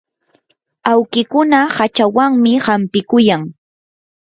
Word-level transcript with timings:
awkikuna 0.91 1.59
hachawanmi 1.75 2.51
hampikuyan. 2.65 3.41